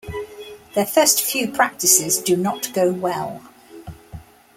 [0.73, 3.43] Their first few practices do not go well.